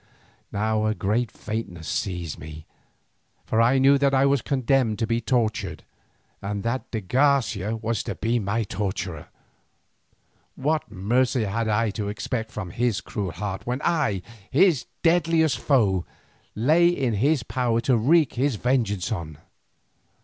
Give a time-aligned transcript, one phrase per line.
[0.51, 2.65] Now a great faintness seized me,
[3.45, 5.83] for I knew that I was condemned to be tortured,
[6.41, 9.27] and that de Garcia was to be the torturer.
[10.55, 16.03] What mercy had I to expect from his cruel heart when I, his deadliest foe,
[16.55, 19.37] lay in his power to wreak his vengeance on?